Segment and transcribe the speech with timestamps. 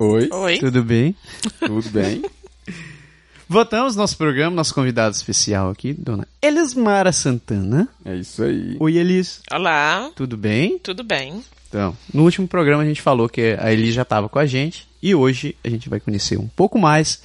[0.00, 0.58] Oi, Oi.
[0.58, 1.14] Tudo bem?
[1.60, 2.22] tudo bem?
[3.48, 7.88] Voltamos ao nosso programa, nosso convidado especial aqui, dona Elismara Santana.
[8.04, 8.76] É isso aí.
[8.78, 9.40] Oi, Elis.
[9.50, 10.78] Olá, Tudo bem?
[10.78, 11.42] tudo bem?
[11.68, 14.86] Então, no último programa a gente falou que a Elis já estava com a gente
[15.02, 17.22] e hoje a gente vai conhecer um pouco mais.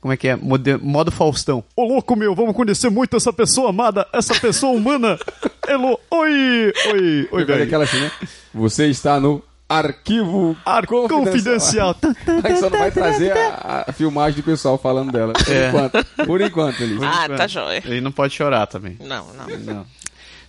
[0.00, 0.36] Como é que é?
[0.36, 1.62] Mode- modo Faustão.
[1.76, 5.18] Ô louco meu, vamos conhecer muito essa pessoa amada, essa pessoa humana.
[5.68, 7.64] Elo, oi, oi, oi, velho.
[7.64, 8.10] aquela assim, né?
[8.54, 11.94] Você está no arquivo Ar confidencial.
[12.42, 15.32] Aí só não vai trazer a, a filmagem do pessoal falando dela.
[15.34, 15.68] Por É.
[15.68, 16.04] enquanto.
[16.26, 17.02] Por enquanto, Elis.
[17.02, 17.82] Ah, tá jóia.
[17.84, 18.96] Ele não pode chorar também.
[19.00, 19.46] Não, não.
[19.74, 19.86] Não.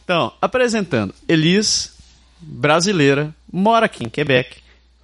[0.04, 1.94] Então, apresentando, Elis,
[2.40, 4.58] brasileira, mora aqui em Quebec,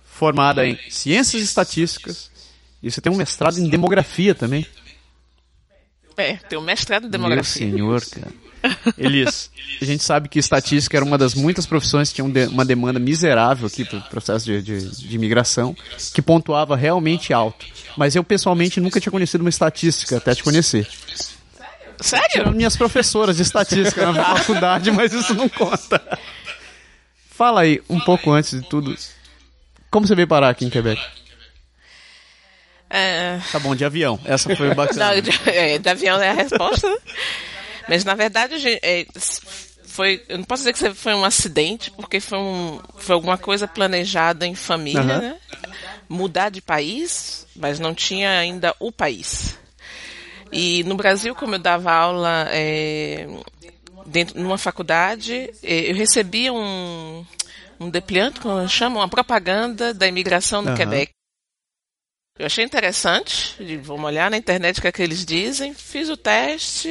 [0.05, 2.31] formada em Ciências Estatísticas,
[2.81, 4.66] e você tem um mestrado em Demografia também.
[6.17, 7.69] É, tem um mestrado em Meu demografia.
[7.69, 8.31] senhor, cara.
[8.97, 9.49] Elis,
[9.81, 12.99] a gente sabe que estatística era uma das muitas profissões que tinham de- uma demanda
[12.99, 15.75] miserável aqui para o processo de, de, de imigração,
[16.13, 17.66] que pontuava realmente alto.
[17.97, 20.88] Mas eu, pessoalmente, nunca tinha conhecido uma estatística até te conhecer.
[21.88, 22.52] Eram Sério?
[22.52, 26.02] minhas professoras de estatística na faculdade, mas isso não conta.
[27.29, 28.95] Fala aí, um pouco antes de tudo,
[29.89, 31.02] como você veio parar aqui em Quebec?
[32.89, 34.19] É, Tá bom, de avião.
[34.25, 35.22] Essa foi não, bacana.
[35.22, 36.97] de, é, de avião é a resposta, né?
[37.88, 39.05] Mas na verdade, é,
[39.83, 43.67] foi, eu não posso dizer que foi um acidente, porque foi, um, foi alguma coisa
[43.67, 45.22] planejada em família, Aham.
[45.22, 45.36] né?
[46.09, 49.57] Mudar de país, mas não tinha ainda o país.
[50.51, 53.28] E no Brasil, como eu dava aula é,
[54.06, 57.25] dentro numa faculdade, é, eu recebia um,
[57.79, 60.78] um depliante, como chama, uma propaganda da imigração no Aham.
[60.78, 61.12] Quebec.
[62.38, 66.18] Eu achei interessante, vamos olhar na internet o que é que eles dizem, fiz o
[66.18, 66.90] teste,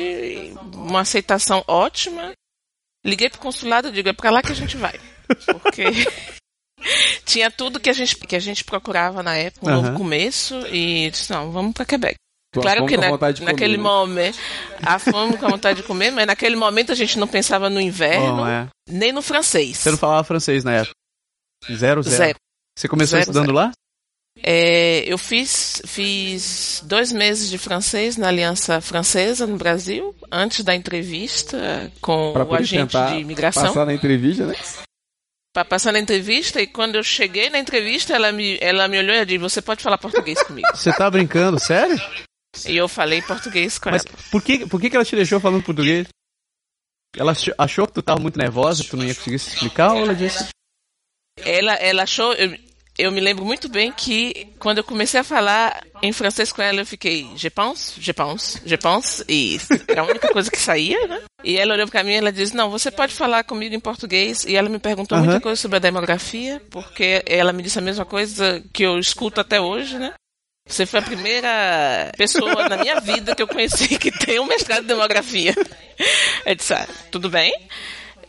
[0.72, 2.32] uma aceitação ótima.
[3.04, 4.98] Liguei pro consulado e digo, é pra lá que a gente vai.
[5.60, 5.84] Porque
[7.26, 9.82] tinha tudo que a gente, que a gente procurava na época, um Aham.
[9.82, 12.14] novo começo, e disse, não, vamos pra Quebec.
[12.54, 13.82] Claro que na- de comer, naquele né?
[13.82, 14.38] momento,
[14.80, 17.80] a fome com a vontade de comer, mas naquele momento a gente não pensava no
[17.80, 18.68] inverno, Bom, é.
[18.88, 19.76] nem no francês.
[19.76, 20.92] Você não falava francês na época?
[21.66, 22.16] Zero, zero.
[22.16, 22.38] Zero.
[22.78, 23.56] Você começou Zero, estudando zero.
[23.56, 23.72] lá?
[24.42, 30.74] É, eu fiz, fiz dois meses de francês na Aliança Francesa no Brasil, antes da
[30.74, 33.62] entrevista com Pra o agente de imigração.
[33.68, 34.54] passar na entrevista, né?
[35.54, 39.14] Para passar na entrevista, e quando eu cheguei na entrevista, ela me, ela me olhou
[39.14, 40.66] e disse: Você pode falar português comigo?
[40.74, 41.96] Você tá brincando, sério?
[42.68, 44.16] e eu falei português com Mas ela.
[44.32, 46.06] por que, por que, ela te deixou falando português?
[47.16, 49.92] Ela ach- achou que tu tava muito nervosa, que tu não ia conseguir se explicar,
[49.92, 50.48] ou ela disse...
[51.38, 52.32] Ela, ela achou.
[52.34, 52.56] Eu,
[52.98, 56.80] eu me lembro muito bem que quando eu comecei a falar em francês com ela,
[56.80, 61.06] eu fiquei je pense, je pense, je pense, e era a única coisa que saía,
[61.06, 61.20] né?
[61.42, 64.44] E ela olhou pra mim e ela disse: Não, você pode falar comigo em português.
[64.44, 65.26] E ela me perguntou Aham.
[65.26, 69.40] muita coisa sobre a demografia, porque ela me disse a mesma coisa que eu escuto
[69.40, 70.14] até hoje, né?
[70.66, 74.84] Você foi a primeira pessoa na minha vida que eu conheci que tem um mestrado
[74.84, 75.54] em demografia.
[76.46, 77.54] Eu disse, ah, tudo bem.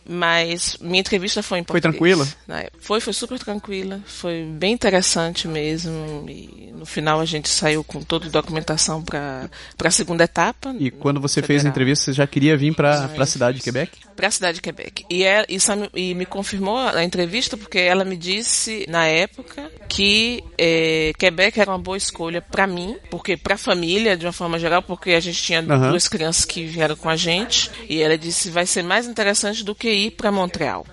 [0.08, 2.26] Mas minha entrevista foi em Foi tranquila?
[2.48, 2.78] Época.
[2.78, 4.00] Foi, foi super tranquila.
[4.06, 6.26] Foi bem interessante mesmo.
[6.28, 9.48] E no final a gente saiu com toda a documentação para
[9.82, 10.74] a segunda etapa.
[10.78, 11.70] E quando você fez a Federal.
[11.70, 13.92] entrevista, você já queria vir pra, pra cidade de Quebec?
[14.14, 15.04] Para a cidade de Quebec.
[15.10, 15.58] E, é, e,
[15.94, 21.70] e me confirmou a entrevista porque ela me disse na época que eh, Quebec era
[21.70, 25.20] uma boa escolha para mim, porque para a família de uma forma geral, porque a
[25.20, 25.90] gente tinha Aham.
[25.90, 29.74] duas crianças que vieram com a gente e ela disse vai ser mais interessante do
[29.74, 30.86] que ir para Montreal.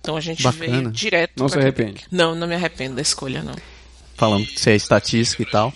[0.00, 0.66] Então a gente Bacana.
[0.66, 1.32] veio direto.
[1.36, 2.04] Não se arrepende?
[2.10, 3.54] Não, não me arrependo da escolha não.
[4.14, 5.72] Falando que você é estatística e tal.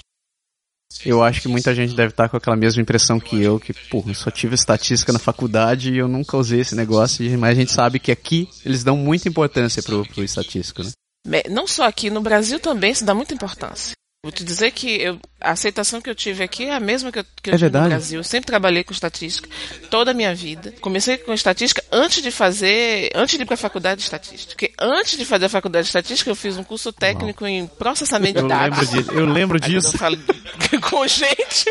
[1.05, 4.11] Eu acho que muita gente deve estar com aquela mesma impressão que eu, que, porra,
[4.11, 7.73] eu só tive estatística na faculdade e eu nunca usei esse negócio, mas a gente
[7.73, 11.43] sabe que aqui eles dão muita importância pro, pro estatístico, né?
[11.51, 13.93] Não só aqui, no Brasil também se dá muita importância.
[14.25, 17.21] Vou te dizer que eu- a aceitação que eu tive aqui é a mesma que
[17.21, 17.85] eu, que eu É tive verdade?
[17.85, 18.19] no Brasil.
[18.21, 19.49] Eu sempre trabalhei com estatística,
[19.89, 20.75] toda a minha vida.
[20.81, 24.53] Comecei com estatística antes de fazer, antes de ir para a faculdade de estatística.
[24.55, 28.41] Porque antes de fazer a faculdade de estatística, eu fiz um curso técnico em processamento
[28.41, 28.79] Eu de dados.
[28.91, 29.13] lembro disso.
[29.13, 29.87] Eu lembro disso.
[29.89, 30.19] Eu falo
[30.91, 31.71] com gente.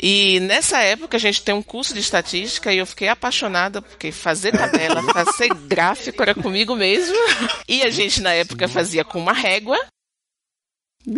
[0.00, 4.12] E nessa época a gente tem um curso de estatística e eu fiquei apaixonada porque
[4.12, 7.16] fazer tabela, fazer gráfico era comigo mesmo.
[7.66, 9.76] E a gente na época fazia com uma régua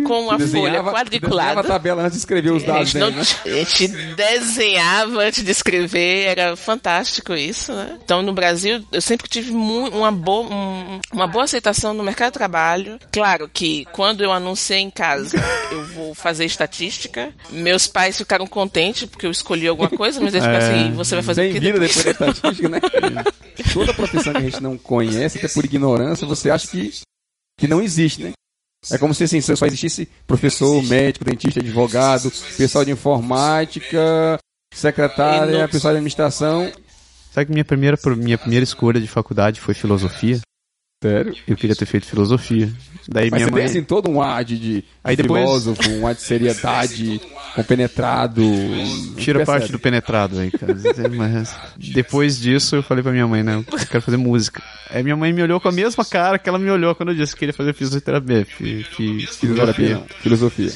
[0.05, 1.61] com uma folha quadriculada.
[1.61, 2.95] a tabela antes de escrever os dados.
[2.95, 3.25] A gente, né?
[3.45, 7.97] a gente desenhava antes de escrever, era fantástico isso, né?
[8.03, 12.37] Então no Brasil eu sempre tive uma boa, um, uma boa aceitação no mercado de
[12.37, 12.99] trabalho.
[13.11, 15.37] Claro que quando eu anunciei em casa
[15.71, 20.45] eu vou fazer estatística, meus pais ficaram contentes porque eu escolhi alguma coisa, mas eles
[20.47, 20.57] é.
[20.57, 21.95] assim, você vai fazer o quê depois?
[21.95, 22.79] depois da estatística, né?
[23.73, 26.91] Toda profissão que a gente não conhece, até por ignorância, você acha que,
[27.57, 28.31] que não existe, né?
[28.91, 34.39] É como se assim, só existisse professor, médico, dentista, advogado, pessoal de informática,
[34.73, 36.71] secretária, pessoal de administração.
[37.31, 40.39] Sabe que minha primeira, minha primeira escolha de faculdade foi filosofia?
[41.01, 41.33] Sério?
[41.47, 42.69] Eu queria ter feito filosofia.
[43.07, 43.61] Daí Mas minha você mãe...
[43.61, 45.41] tem assim, todo um ar de, de Aí depois...
[45.41, 47.21] filósofo, um ar de seriedade,
[47.55, 48.41] compenetrado.
[49.15, 50.75] Tira parte do penetrado aí, cara.
[51.15, 53.55] Mas depois disso eu falei pra minha mãe, né?
[53.55, 54.61] Eu quero fazer música.
[54.89, 57.15] Aí minha mãe me olhou com a mesma cara que ela me olhou quando eu
[57.15, 58.45] disse que queria fazer fisioterapia.
[58.45, 60.03] Fi, fi, filosofia.
[60.19, 60.73] filosofia.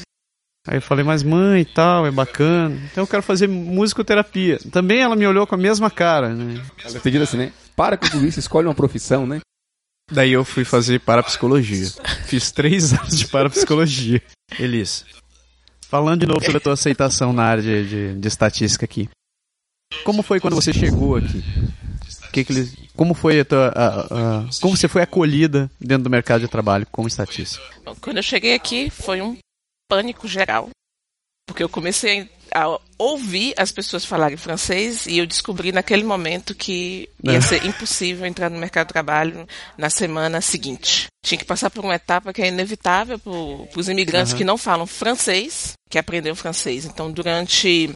[0.66, 2.74] Aí eu falei, mas mãe e tal, é bacana.
[2.90, 4.58] Então eu quero fazer musicoterapia.
[4.72, 6.62] Também ela me olhou com a mesma cara, né?
[6.82, 7.52] Ela assim, né?
[7.76, 9.40] Para com tudo isso, escolhe uma profissão, né?
[10.14, 11.88] Daí eu fui fazer parapsicologia.
[12.26, 14.22] Fiz três anos de parapsicologia.
[14.60, 15.04] Elis,
[15.88, 19.08] falando de novo sobre a tua aceitação na área de, de, de estatística aqui.
[20.04, 21.42] Como foi quando você chegou aqui?
[22.32, 24.00] Que que eles, como foi a tua, a,
[24.40, 27.64] a, como você foi acolhida dentro do mercado de trabalho como estatística?
[28.00, 29.36] Quando eu cheguei aqui foi um
[29.88, 30.68] pânico geral,
[31.46, 37.08] porque eu comecei a ouvir as pessoas falarem francês e eu descobri naquele momento que
[37.22, 37.40] ia é.
[37.40, 39.46] ser impossível entrar no mercado de trabalho
[39.76, 41.08] na semana seguinte.
[41.24, 44.38] Tinha que passar por uma etapa que é inevitável para os imigrantes uhum.
[44.38, 46.84] que não falam francês, que aprender o francês.
[46.84, 47.90] Então, durante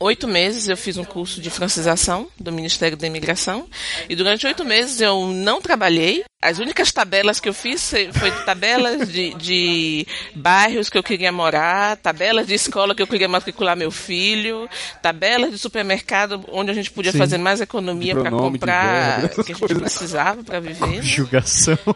[0.00, 3.68] oito meses eu fiz um curso de francização do Ministério da Imigração
[4.08, 6.24] e durante oito meses eu não trabalhei.
[6.40, 10.06] As únicas tabelas que eu fiz foi tabelas de, de
[10.36, 14.68] bairros que eu queria morar, tabelas de escola que eu queria matricular meu filho,
[15.02, 17.18] tabelas de supermercado onde a gente podia Sim.
[17.18, 20.86] fazer mais economia para comprar o que a gente precisava para viver.
[20.86, 20.96] Né?
[20.96, 21.78] Conjugação.
[21.86, 21.94] Né?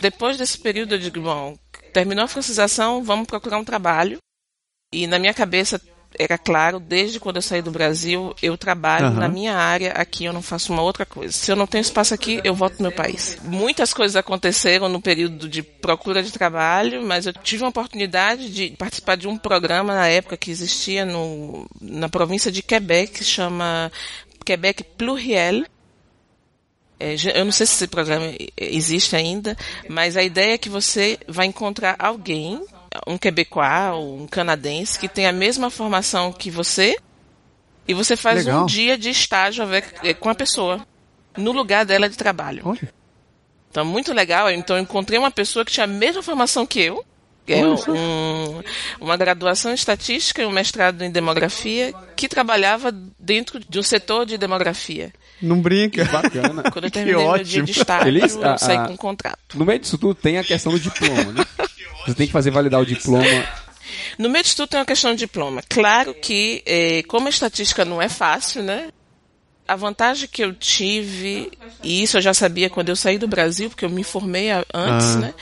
[0.00, 1.56] Depois desse período eu digo, bom,
[1.92, 4.18] terminou a francização, vamos procurar um trabalho.
[4.92, 5.80] E na minha cabeça
[6.18, 9.14] era claro, desde quando eu saí do Brasil, eu trabalho uhum.
[9.14, 11.32] na minha área aqui, eu não faço uma outra coisa.
[11.32, 13.38] Se eu não tenho espaço aqui, eu volto no meu país.
[13.42, 18.70] Muitas coisas aconteceram no período de procura de trabalho, mas eu tive a oportunidade de
[18.70, 23.90] participar de um programa na época que existia no, na província de Quebec, que chama
[24.44, 25.64] Quebec Pluriel,
[26.98, 28.26] é, eu não sei se esse programa
[28.56, 29.56] existe ainda,
[29.88, 32.64] mas a ideia é que você vai encontrar alguém
[33.06, 36.96] um quebecois ou um canadense que tem a mesma formação que você
[37.88, 38.62] e você faz Legal.
[38.62, 39.64] um dia de estágio
[40.02, 40.86] eh, com a pessoa
[41.36, 42.62] no lugar dela de trabalho.
[42.64, 42.94] Olha.
[43.70, 44.50] Então, muito legal.
[44.50, 47.04] Então, eu encontrei uma pessoa que tinha a mesma formação que eu,
[47.46, 48.62] é um,
[49.00, 54.26] uma graduação em estatística e um mestrado em demografia, que trabalhava dentro de um setor
[54.26, 55.12] de demografia.
[55.40, 56.04] Não brinca.
[56.04, 56.64] Que bacana.
[56.72, 59.56] Quando eu terminei meu dia de estágio, Eles, eu saí com um contrato.
[59.56, 61.44] No meio disso tudo tem a questão do diploma, né?
[62.06, 63.24] Você tem que fazer validar o diploma.
[64.18, 65.62] No disso tudo tem uma questão de diploma.
[65.68, 68.88] Claro que, eh, como a estatística não é fácil, né?
[69.66, 71.50] A vantagem que eu tive,
[71.82, 75.16] e isso eu já sabia quando eu saí do Brasil, porque eu me formei antes,
[75.16, 75.18] ah.
[75.18, 75.34] né?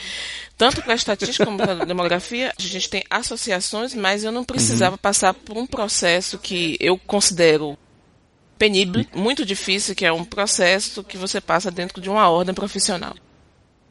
[0.57, 4.45] Tanto para a estatística como para a demografia, a gente tem associações, mas eu não
[4.45, 4.99] precisava uhum.
[4.99, 7.77] passar por um processo que eu considero
[8.57, 13.15] penível, muito difícil, que é um processo que você passa dentro de uma ordem profissional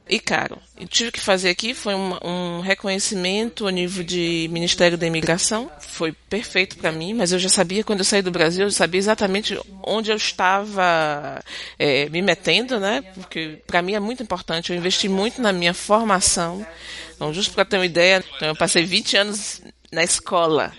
[0.08, 0.58] e caro.
[0.78, 5.72] Eu tive que fazer aqui foi um, um reconhecimento a nível de Ministério da Imigração.
[5.80, 9.00] Foi perfeito para mim, mas eu já sabia quando eu saí do Brasil, eu sabia
[9.00, 11.42] exatamente onde eu estava
[11.80, 13.02] é, me metendo, né?
[13.14, 14.72] Porque para mim é muito importante.
[14.72, 16.66] Eu investi muito na minha formação.
[17.16, 20.74] Então, justo para ter uma ideia, então eu passei 20 anos na escola.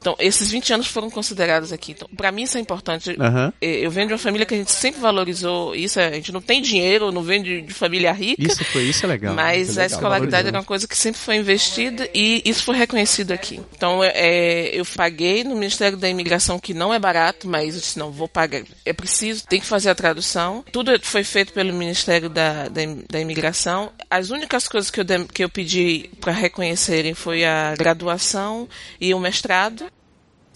[0.00, 1.92] Então, esses 20 anos foram considerados aqui.
[1.92, 3.10] Então, para mim isso é importante.
[3.10, 3.52] Uhum.
[3.60, 5.98] Eu venho de uma família que a gente sempre valorizou isso.
[5.98, 8.42] A gente não tem dinheiro, não vem de, de família rica.
[8.42, 9.34] Isso foi isso é legal.
[9.34, 12.76] Mas é legal, a escolaridade era uma coisa que sempre foi investida e isso foi
[12.76, 13.60] reconhecido aqui.
[13.76, 17.98] Então, é, eu paguei no Ministério da Imigração, que não é barato, mas eu disse,
[17.98, 18.62] não, vou pagar.
[18.84, 20.64] É preciso, tem que fazer a tradução.
[20.72, 23.90] Tudo foi feito pelo Ministério da, da, da Imigração.
[24.10, 28.68] As únicas coisas que eu, que eu pedi para reconhecerem foi a graduação
[29.00, 29.88] e o mestrado.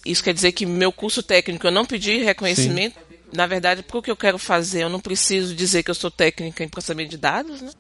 [0.05, 2.95] Isso quer dizer que meu curso técnico eu não pedi reconhecimento.
[2.95, 3.17] Sim.
[3.33, 6.11] Na verdade, porque o que eu quero fazer, eu não preciso dizer que eu sou
[6.11, 7.71] técnica em processamento de dados, né?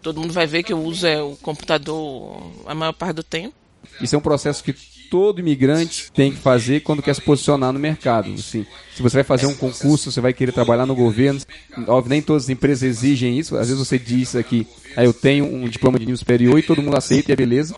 [0.00, 3.54] Todo mundo vai ver que eu uso é, o computador a maior parte do tempo.
[4.00, 4.72] Isso é um processo que
[5.10, 8.32] todo imigrante tem que fazer quando quer se posicionar no mercado.
[8.32, 11.40] Assim, se você vai fazer um concurso, você vai querer trabalhar no governo,
[11.86, 13.56] óbvio, nem todas as empresas exigem isso.
[13.56, 16.82] Às vezes você diz aqui, ah, eu tenho um diploma de nível superior e todo
[16.82, 17.74] mundo aceita e é beleza.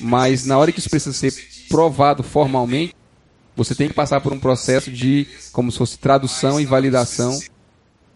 [0.00, 1.34] Mas na hora que isso precisa ser
[1.68, 2.94] provado formalmente,
[3.58, 7.36] você tem que passar por um processo de, como se fosse tradução e validação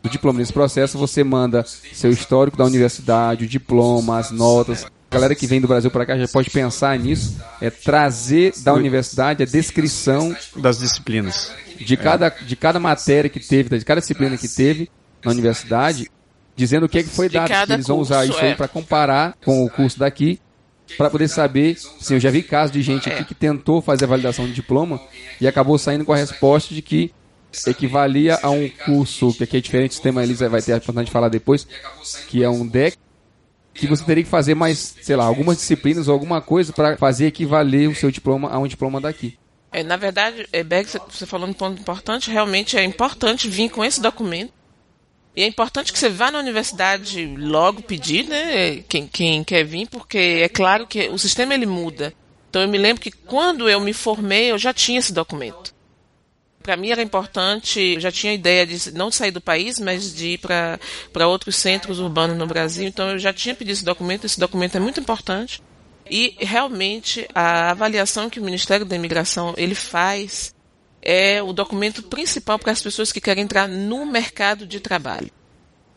[0.01, 0.39] do diploma.
[0.39, 4.85] Nesse processo você manda seu histórico da universidade, o diploma, as notas.
[4.85, 8.73] A galera que vem do Brasil para cá já pode pensar nisso, é trazer da
[8.73, 11.51] universidade a descrição das disciplinas.
[11.77, 14.89] De cada, de cada matéria que teve, de cada disciplina que teve
[15.25, 16.09] na universidade,
[16.55, 17.73] dizendo o que, é que foi dado.
[17.73, 18.51] Eles vão usar isso é.
[18.51, 20.39] aí para comparar com o curso daqui,
[20.97, 21.77] para poder saber.
[21.77, 23.25] Sim, eu já vi casos de gente aqui é.
[23.25, 25.01] que tentou fazer a validação de diploma
[25.41, 27.12] e acabou saindo com a resposta de que
[27.67, 31.07] equivalia a um curso, que aqui é diferente, o sistema Elisa vai ter a oportunidade
[31.07, 31.67] de falar depois,
[32.29, 32.97] que é um DEC,
[33.75, 37.27] que você teria que fazer mais, sei lá, algumas disciplinas ou alguma coisa para fazer
[37.27, 39.39] equivaler o seu diploma a um diploma daqui.
[39.71, 43.83] É, na verdade, é, Beck, você falou um ponto importante, realmente é importante vir com
[43.83, 44.53] esse documento.
[45.35, 49.89] E é importante que você vá na universidade logo pedir, né, quem, quem quer vir,
[49.89, 52.12] porque é claro que o sistema ele muda.
[52.51, 55.73] Então eu me lembro que quando eu me formei, eu já tinha esse documento
[56.62, 60.15] para mim era importante, eu já tinha a ideia de não sair do país, mas
[60.15, 62.87] de ir para outros centros urbanos no Brasil.
[62.87, 65.61] Então eu já tinha pedido esse documento, esse documento é muito importante.
[66.09, 70.55] E realmente a avaliação que o Ministério da Imigração ele faz
[71.03, 75.31] é o documento principal para as pessoas que querem entrar no mercado de trabalho.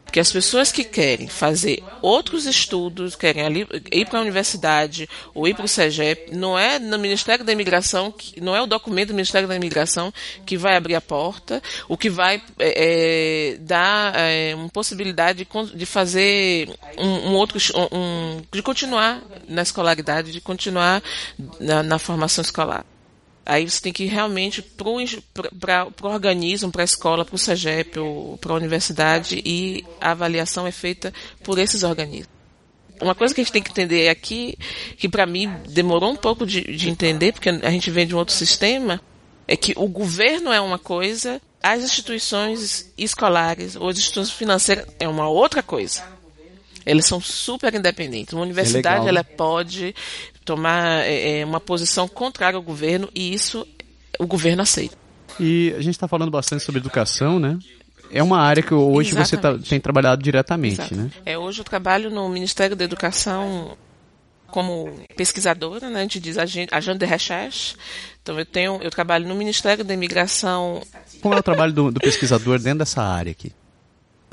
[0.06, 5.46] Porque as pessoas que querem fazer outros estudos, querem ali, ir para a universidade ou
[5.48, 9.16] ir para o SEGEP, não é no Ministério da Imigração, não é o documento do
[9.16, 10.14] Ministério da Imigração
[10.46, 15.86] que vai abrir a porta, o que vai é, é dar é, uma possibilidade de,
[15.86, 17.60] fazer um, um outro,
[17.92, 21.04] um, de continuar na escolaridade, de continuar
[21.60, 22.86] na, na formação escolar.
[23.46, 28.00] Aí você tem que ir realmente para o organismo, para a escola, para o SEGEP,
[28.42, 32.34] para a universidade, e a avaliação é feita por esses organismos.
[33.00, 34.58] Uma coisa que a gente tem que entender aqui,
[34.98, 38.18] que para mim demorou um pouco de, de entender, porque a gente vem de um
[38.18, 39.00] outro sistema,
[39.48, 45.08] é que o governo é uma coisa, as instituições escolares ou as instituições financeiras é
[45.08, 46.04] uma outra coisa.
[46.86, 48.34] Eles são super independentes.
[48.34, 49.94] Uma universidade é ela pode
[50.46, 53.68] tomar é, é, uma posição contrária ao governo e isso
[54.20, 54.96] o governo aceita.
[55.40, 57.58] E a gente está falando bastante sobre educação, né?
[58.12, 59.30] É uma área que hoje Exatamente.
[59.30, 60.96] você tá, tem trabalhado diretamente, Exato.
[60.96, 61.12] né?
[61.25, 63.75] É, hoje eu trabalho no Ministério da Educação
[64.48, 66.00] como pesquisadora, né?
[66.00, 67.75] A gente diz agente de recherche.
[68.22, 70.82] Então eu tenho, eu trabalho no Ministério da Imigração.
[71.22, 73.52] Como é o trabalho do, do pesquisador dentro dessa área aqui?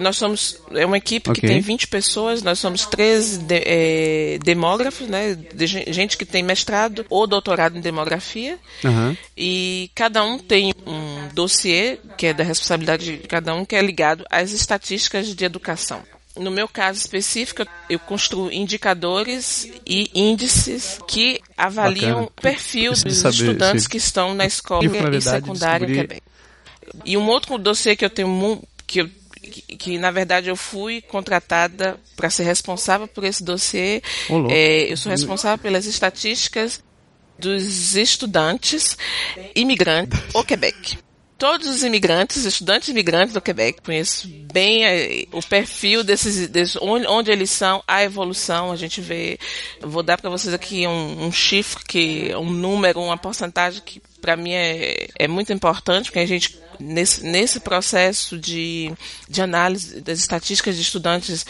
[0.03, 1.41] Nós somos é uma equipe okay.
[1.41, 6.43] que tem 20 pessoas, nós somos 13 de, é, demógrafos, né, de gente que tem
[6.43, 8.59] mestrado ou doutorado em demografia.
[8.85, 9.17] Uhum.
[9.37, 13.83] E cada um tem um dossiê, que é da responsabilidade de cada um, que é
[13.83, 16.03] ligado às estatísticas de educação.
[16.37, 22.27] No meu caso específico, eu construo indicadores e índices que avaliam Bacana.
[22.27, 25.93] o perfil dos estudantes que estão na escola e secundária descobrir...
[25.93, 26.23] em Quebec.
[27.05, 29.11] E um outro dossiê que eu tenho que eu
[29.43, 34.03] que, que, na verdade eu fui contratada para ser responsável por esse dossiê.
[34.51, 36.83] É, eu sou responsável pelas estatísticas
[37.39, 38.97] dos estudantes
[39.55, 40.99] imigrantes ao Quebec
[41.43, 47.05] todos os imigrantes, estudantes imigrantes do Quebec, conheço bem é, o perfil desses, desses onde,
[47.09, 49.37] onde, eles são, a evolução, a gente vê,
[49.81, 54.37] vou dar para vocês aqui um, um chifre, que, um número, uma porcentagem que para
[54.37, 58.93] mim é, é muito importante, porque a gente, nesse, nesse processo de,
[59.29, 61.45] de análise das estatísticas de estudantes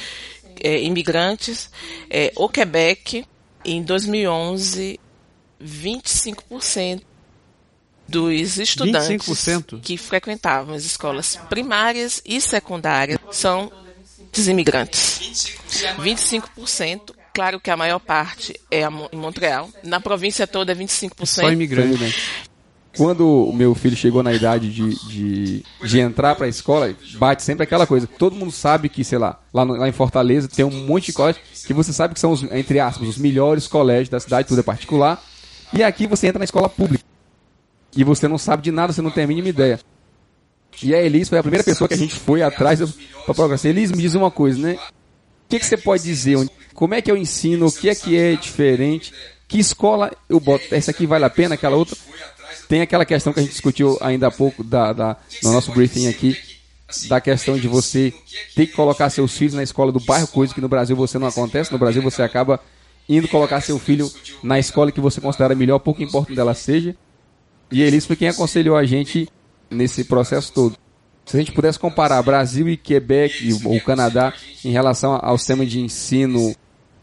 [0.59, 1.71] é, imigrantes,
[2.09, 3.27] é, o Quebec,
[3.63, 4.99] em 2011,
[5.63, 7.03] 25%
[8.09, 9.81] dos estudantes 25%?
[9.81, 13.71] que frequentavam as escolas primárias e secundárias são
[14.49, 15.21] imigrantes.
[15.99, 17.15] 25%.
[17.35, 19.71] Claro que a maior parte é em Montreal.
[19.83, 21.27] Na província toda é 25%.
[21.27, 22.43] Só imigrante?
[22.97, 27.43] Quando o meu filho chegou na idade de, de, de entrar para a escola, bate
[27.43, 28.07] sempre aquela coisa.
[28.07, 31.13] Todo mundo sabe que, sei lá, lá, no, lá em Fortaleza tem um monte de
[31.15, 34.61] colégios que você sabe que são, os, entre aspas, os melhores colégios da cidade, tudo
[34.61, 35.23] é particular.
[35.73, 37.03] E aqui você entra na escola pública
[37.97, 39.81] e você não sabe de nada, você não tem a mínima ideia.
[40.83, 42.81] E a Elis foi a primeira pessoa que a gente foi atrás
[43.25, 43.71] para progressar.
[43.71, 44.75] Elis, me diz uma coisa, né?
[44.75, 46.39] O que, que você pode dizer?
[46.75, 47.67] Como é que eu ensino?
[47.67, 49.13] O que é que é diferente?
[49.47, 50.65] Que escola eu boto?
[50.75, 51.97] Essa aqui vale a pena, aquela outra?
[52.69, 56.09] Tem aquela questão que a gente discutiu ainda há pouco da, da, no nosso briefing
[56.09, 56.37] aqui,
[57.09, 58.13] da questão de você
[58.55, 61.27] ter que colocar seus filhos na escola do bairro, coisa que no Brasil você não
[61.27, 61.73] acontece.
[61.73, 62.61] No Brasil você acaba
[63.09, 64.11] indo colocar seu filho
[64.43, 66.95] na escola que você considera melhor, pouco importa onde ela seja.
[67.71, 69.29] E Elis foi quem aconselhou a gente
[69.71, 70.77] nesse processo todo.
[71.25, 75.81] Se a gente pudesse comparar Brasil e Quebec ou Canadá em relação ao sistema de
[75.81, 76.55] ensino,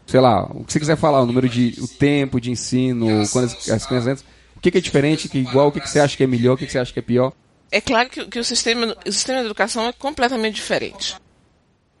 [0.06, 3.46] sei lá, o que você quiser falar, o número de, o tempo de ensino, quando
[3.46, 4.30] as, as crianças entram,
[4.60, 6.26] o que, que é diferente, que é igual, o que, que você acha que é
[6.26, 7.32] melhor, o que, que você acha que é pior?
[7.72, 11.16] É claro que, que o, sistema, o sistema de educação é completamente diferente.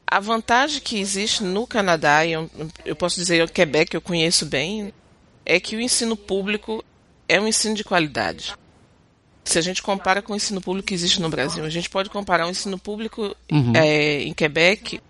[0.06, 2.50] A vantagem que existe no Canadá, e eu,
[2.84, 4.92] eu posso dizer o Quebec, eu conheço bem,
[5.46, 6.84] é que o ensino público
[7.26, 8.54] é um ensino de qualidade.
[9.42, 12.10] Se a gente compara com o ensino público que existe no Brasil, a gente pode
[12.10, 13.72] comparar o ensino público uhum.
[13.74, 15.00] é, em Quebec,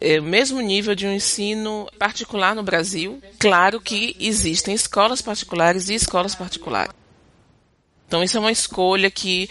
[0.00, 3.20] é, mesmo nível de um ensino particular no Brasil.
[3.38, 6.92] Claro que existem escolas particulares e escolas particulares.
[8.06, 9.48] Então, isso é uma escolha que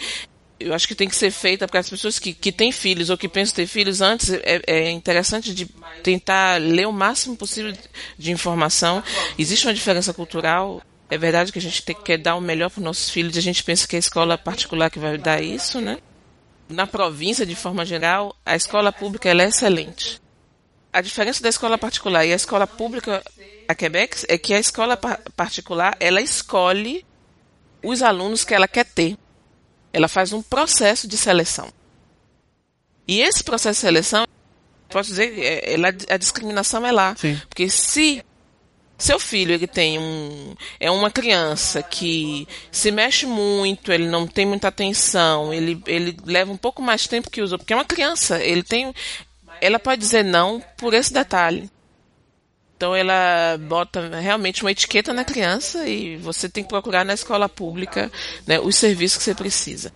[0.58, 3.16] eu acho que tem que ser feita para as pessoas que, que têm filhos ou
[3.16, 4.30] que pensam ter filhos antes.
[4.30, 5.66] É, é interessante de
[6.02, 7.72] tentar ler o máximo possível
[8.18, 9.02] de informação.
[9.38, 10.82] Existe uma diferença cultural.
[11.08, 13.38] É verdade que a gente tem, quer dar o melhor para os nossos filhos e
[13.38, 15.98] a gente pensa que é a escola particular que vai dar isso, né?
[16.68, 20.20] Na província, de forma geral, a escola pública é excelente.
[20.98, 23.22] A diferença da escola particular e a escola pública
[23.68, 24.96] a Quebec é que a escola
[25.36, 27.06] particular ela escolhe
[27.84, 29.16] os alunos que ela quer ter.
[29.92, 31.68] Ela faz um processo de seleção.
[33.06, 34.26] E esse processo de seleção,
[34.88, 37.14] posso dizer, é, ela, a discriminação é lá.
[37.14, 37.40] Sim.
[37.48, 38.20] Porque se
[38.98, 44.44] seu filho ele tem um é uma criança que se mexe muito, ele não tem
[44.44, 47.84] muita atenção, ele, ele leva um pouco mais tempo que os outros, porque é uma
[47.84, 48.92] criança, ele tem
[49.60, 51.70] ela pode dizer não por esse detalhe.
[52.76, 57.48] Então ela bota realmente uma etiqueta na criança e você tem que procurar na escola
[57.48, 58.08] pública
[58.46, 59.92] né, os serviços que você precisa.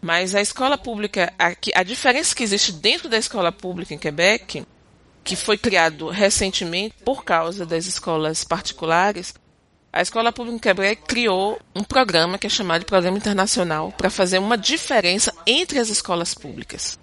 [0.00, 4.64] Mas a escola pública, a, a diferença que existe dentro da escola pública em Quebec,
[5.24, 9.34] que foi criado recentemente por causa das escolas particulares,
[9.92, 14.08] a escola pública em Quebec criou um programa que é chamado de Programa Internacional para
[14.08, 16.99] fazer uma diferença entre as escolas públicas.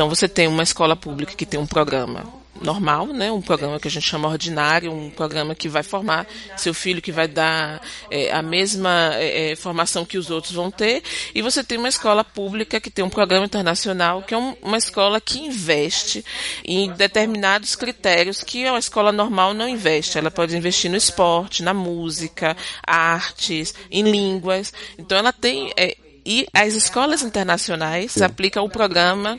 [0.00, 2.24] Então você tem uma escola pública que tem um programa
[2.62, 3.30] normal, né?
[3.30, 7.12] Um programa que a gente chama ordinário, um programa que vai formar seu filho, que
[7.12, 11.02] vai dar é, a mesma é, é, formação que os outros vão ter.
[11.34, 14.78] E você tem uma escola pública que tem um programa internacional, que é um, uma
[14.78, 16.24] escola que investe
[16.64, 20.16] em determinados critérios que uma escola normal não investe.
[20.16, 24.72] Ela pode investir no esporte, na música, artes, em línguas.
[24.96, 29.38] Então ela tem é, e as escolas internacionais aplicam o programa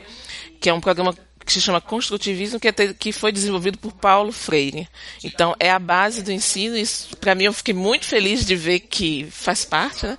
[0.62, 1.12] que é um programa
[1.44, 4.88] que se chama Construtivismo, que, é que foi desenvolvido por Paulo Freire.
[5.24, 6.76] Então, é a base do ensino.
[6.76, 10.16] Isso, para mim, eu fiquei muito feliz de ver que faz parte, né?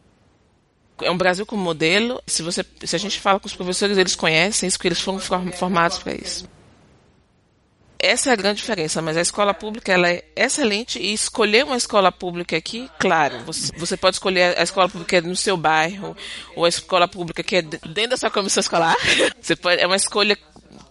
[1.02, 2.22] É um Brasil como modelo.
[2.28, 5.20] Se, você, se a gente fala com os professores, eles conhecem isso, porque eles foram
[5.20, 6.46] formados para isso.
[8.04, 11.78] Essa é a grande diferença, mas a escola pública ela é excelente e escolher uma
[11.78, 16.14] escola pública aqui, claro, você, você pode escolher a escola pública no seu bairro
[16.54, 18.94] ou a escola pública que é dentro da sua comissão escolar.
[19.40, 20.38] Você pode, é uma escolha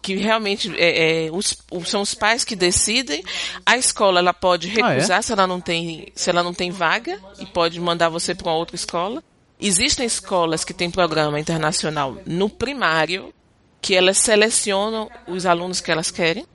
[0.01, 3.22] que realmente é, é, os, são os pais que decidem.
[3.66, 5.22] A escola ela pode recusar ah, é?
[5.22, 8.57] se ela não tem se ela não tem vaga e pode mandar você para uma
[8.57, 9.22] outra escola.
[9.61, 13.35] Existem escolas que têm programa internacional no primário
[13.83, 16.46] que elas selecionam os alunos que elas querem.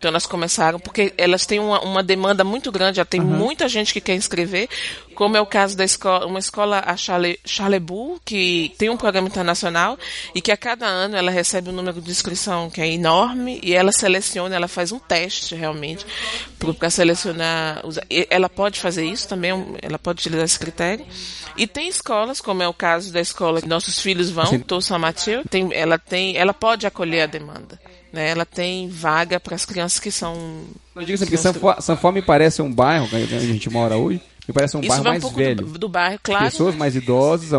[0.00, 3.26] Então elas começaram, porque elas têm uma, uma demanda muito grande, já tem uhum.
[3.26, 4.66] muita gente que quer inscrever,
[5.14, 9.28] como é o caso da escola, uma escola, a Charle, Charlebu, que tem um programa
[9.28, 9.98] internacional
[10.34, 13.74] e que a cada ano ela recebe um número de inscrição que é enorme e
[13.74, 16.06] ela seleciona, ela faz um teste realmente
[16.78, 17.82] para selecionar.
[18.30, 21.04] Ela pode fazer isso também, ela pode utilizar esse critério.
[21.58, 24.98] E tem escolas, como é o caso da escola que nossos filhos vão, Tou São
[24.98, 27.78] Mateus, tem, ela tem, ela pode acolher a demanda.
[28.12, 30.34] Né, ela tem vaga para as crianças que são.
[30.94, 34.20] Não diga assim, porque Sanfó, me parece um bairro onde a gente mora hoje.
[34.48, 35.64] Me parece um Isso bairro mais um velho.
[35.64, 36.44] Do, do, bairro, claro.
[36.46, 37.50] Pessoas mais idosas.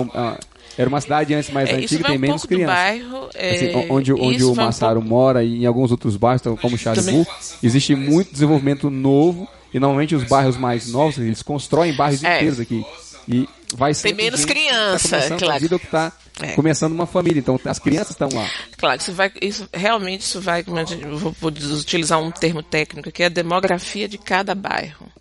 [0.77, 2.75] era uma cidade antes mais é, antiga, tem um menos crianças.
[2.75, 5.15] Bairro, é, assim, onde onde o Massaro um pouco...
[5.15, 7.25] mora e em alguns outros bairros, como Xaribu,
[7.63, 9.47] existe muito desenvolvimento novo.
[9.73, 12.35] E normalmente os bairros mais novos, eles constroem bairros é.
[12.35, 12.85] inteiros aqui.
[13.27, 14.09] E vai ser.
[14.09, 15.53] Tem menos tá criança, tá claro.
[15.53, 16.53] A vida que está é.
[16.53, 18.49] começando uma família, então as crianças estão lá.
[18.77, 23.27] Claro, isso vai, isso realmente isso vai, vou, vou utilizar um termo técnico que é
[23.27, 25.11] a demografia de cada bairro.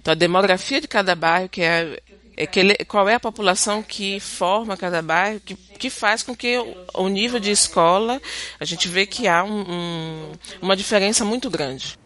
[0.00, 2.00] Então a demografia de cada bairro que é
[2.40, 6.34] é que ele, qual é a população que forma cada bairro, que, que faz com
[6.34, 8.18] que o, o nível de escola,
[8.58, 10.32] a gente vê que há um, um,
[10.62, 11.98] uma diferença muito grande.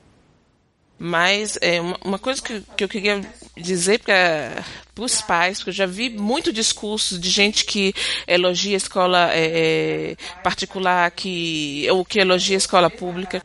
[0.99, 3.21] Mas é uma, uma coisa que, que eu queria
[3.57, 4.65] dizer para
[4.99, 7.95] os pais, porque eu já vi muito discurso de gente que
[8.27, 13.43] elogia a escola é, é particular, que, ou que elogia a escola pública.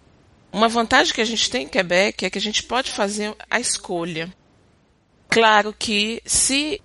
[0.52, 3.60] Uma vantagem que a gente tem em Quebec é que a gente pode fazer a
[3.60, 4.32] escolha.
[5.30, 6.82] Claro que se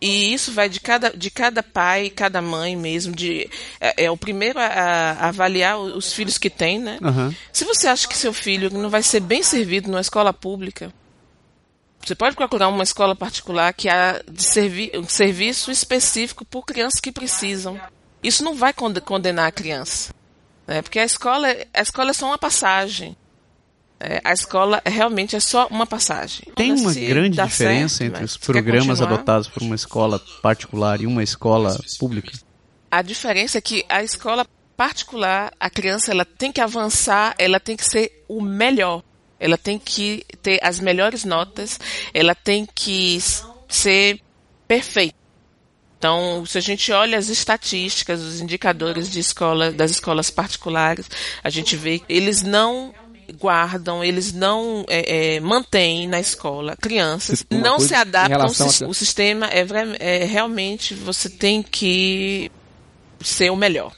[0.00, 3.14] e isso vai de cada, de cada pai, cada mãe mesmo.
[3.14, 3.48] De,
[3.80, 6.98] é, é o primeiro a, a, avaliar os filhos que tem, né?
[7.02, 7.34] Uhum.
[7.52, 10.92] Se você acha que seu filho não vai ser bem servido numa escola pública,
[12.02, 16.98] você pode procurar uma escola particular que há de servi um serviço específico por crianças
[16.98, 17.78] que precisam.
[18.22, 20.14] Isso não vai condenar a criança.
[20.66, 20.80] Né?
[20.80, 23.16] Porque a escola, a escola é só uma passagem.
[24.02, 26.46] É, a escola realmente é só uma passagem.
[26.56, 31.02] Tem uma Se grande diferença certo, entre mas os programas adotados por uma escola particular
[31.02, 32.32] e uma escola pública?
[32.90, 37.76] A diferença é que a escola particular, a criança ela tem que avançar, ela tem
[37.76, 39.02] que ser o melhor.
[39.38, 41.78] Ela tem que ter as melhores notas,
[42.14, 43.18] ela tem que
[43.68, 44.20] ser
[44.66, 45.20] perfeita.
[45.98, 51.06] Então, se a gente olha as estatísticas, os indicadores de escola, das escolas particulares,
[51.44, 52.94] a gente vê que eles não
[53.38, 58.48] guardam, eles não é, é, mantêm na escola crianças, Uma não se adaptam.
[58.48, 59.64] sis- a- O sistema é,
[59.98, 62.50] é realmente você tem que
[63.20, 63.92] ser o melhor.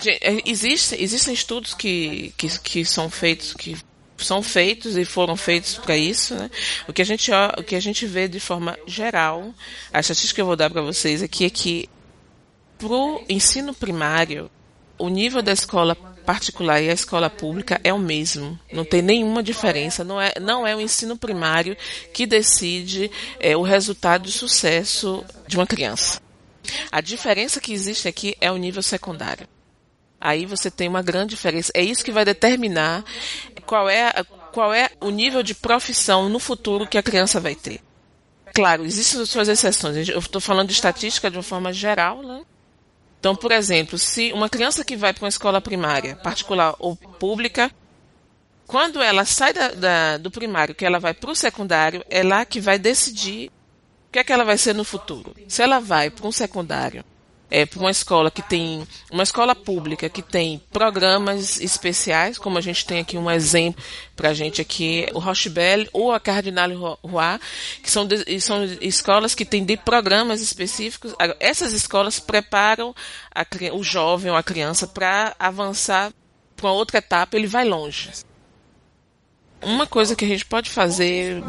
[0.00, 3.76] Gente- é, existe, existem estudos que, que, que são feitos que
[4.18, 6.48] são feitos e foram feitos para isso, né?
[6.86, 9.52] O que a gente o que a gente vê de forma geral,
[9.92, 11.88] a estatística que eu vou dar para vocês aqui é que
[12.78, 14.48] pro ensino primário,
[14.98, 18.58] o nível da escola particular e a escola pública é o mesmo.
[18.72, 20.04] Não tem nenhuma diferença.
[20.04, 21.76] Não é, não é o ensino primário
[22.12, 26.20] que decide é, o resultado de sucesso de uma criança.
[26.90, 29.48] A diferença que existe aqui é o nível secundário.
[30.20, 31.72] Aí você tem uma grande diferença.
[31.74, 33.04] É isso que vai determinar
[33.66, 34.12] qual é,
[34.52, 37.80] qual é o nível de profissão no futuro que a criança vai ter.
[38.54, 40.08] Claro, existem suas exceções.
[40.08, 42.42] Eu estou falando de estatística de uma forma geral, né?
[43.22, 47.70] Então, por exemplo, se uma criança que vai para uma escola primária, particular ou pública,
[48.66, 52.44] quando ela sai da- da- do primário, que ela vai para o secundário, é lá
[52.44, 53.46] que vai decidir
[54.08, 55.36] o que é que ela vai ser no futuro.
[55.46, 57.04] Se ela vai para um secundário,
[57.52, 62.62] é, para uma escola que tem, uma escola pública que tem programas especiais, como a
[62.62, 63.84] gente tem aqui um exemplo
[64.16, 66.70] para a gente aqui, o Rochebelle ou a Cardinal
[67.02, 67.38] Roy,
[67.82, 71.14] que são, de- são escolas que têm de programas específicos.
[71.38, 72.94] Essas escolas preparam
[73.34, 76.10] a o jovem ou a criança para avançar
[76.56, 78.10] para outra etapa, ele vai longe
[79.62, 81.42] uma coisa que a gente pode fazer,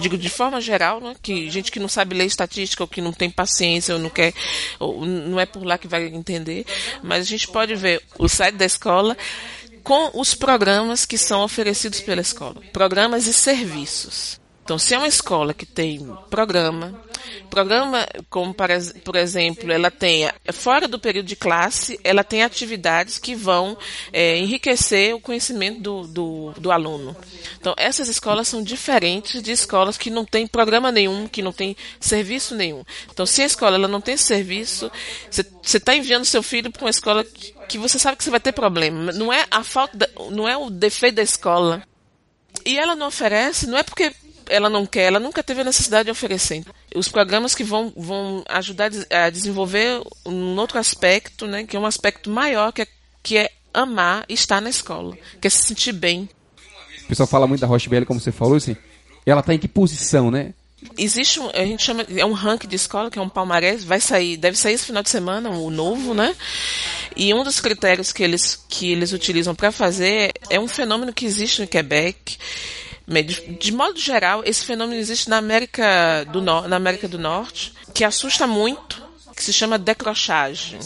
[0.00, 3.12] digo de forma geral, né, que gente que não sabe ler estatística ou que não
[3.12, 4.32] tem paciência ou não quer,
[4.78, 6.64] ou não é por lá que vai entender,
[7.02, 9.16] mas a gente pode ver o site da escola
[9.82, 14.38] com os programas que são oferecidos pela escola, programas e serviços.
[14.68, 17.02] Então, se é uma escola que tem programa,
[17.48, 23.16] programa como, para por exemplo, ela tem, fora do período de classe, ela tem atividades
[23.16, 23.78] que vão
[24.12, 27.16] eh, enriquecer o conhecimento do, do, do aluno.
[27.58, 31.74] Então, essas escolas são diferentes de escolas que não têm programa nenhum, que não tem
[31.98, 32.84] serviço nenhum.
[33.10, 34.92] Então, se a escola ela não tem serviço,
[35.30, 38.38] você está enviando seu filho para uma escola que, que você sabe que você vai
[38.38, 39.12] ter problema.
[39.12, 41.82] Não é a falta, da- não é o defeito da escola.
[42.66, 44.12] E ela não oferece, não é porque
[44.48, 46.64] ela não quer, ela nunca teve a necessidade de oferecer.
[46.94, 51.76] Os programas que vão, vão ajudar a des- a desenvolver um outro aspecto, né, que
[51.76, 52.86] é um aspecto maior, que é,
[53.22, 56.28] que é amar estar na escola, que é se sentir bem.
[57.04, 58.76] O pessoal fala muito da Rochebelle, como você falou, assim.
[59.24, 60.54] Ela tá em que posição, né?
[60.96, 64.00] Existe um, a gente chama, é um ranking de escola, que é um palmarés, vai
[64.00, 66.34] sair, deve sair esse final de semana, o novo, né?
[67.16, 71.26] E um dos critérios que eles, que eles utilizam para fazer é um fenômeno que
[71.26, 72.38] existe no Quebec.
[73.08, 77.72] De, de modo geral, esse fenômeno existe na América do, Nor- na América do Norte,
[77.94, 79.02] que assusta muito,
[79.34, 80.78] que se chama decrochagem.